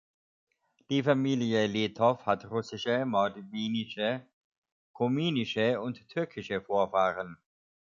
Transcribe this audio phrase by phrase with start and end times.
[0.89, 4.25] Die Familie Letov hat russische, mordvinische,
[4.93, 7.37] kominische und türkische Vorfahren.